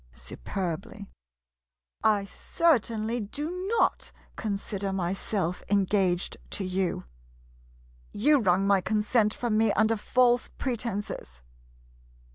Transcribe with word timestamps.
][Superbly.] 0.11 1.11
I 2.03 2.25
certainly 2.25 3.19
do 3.19 3.67
not 3.77 4.11
consider 4.35 4.91
myself 4.91 5.61
engaged 5.69 6.37
to 6.49 6.63
you— 6.63 7.03
you 8.25 8.39
wrung 8.39 8.65
my 8.65 8.81
con 8.81 9.03
sent 9.03 9.31
from 9.31 9.59
me 9.59 9.71
under 9.73 9.95
false 9.97 10.47
pretenses. 10.57 11.43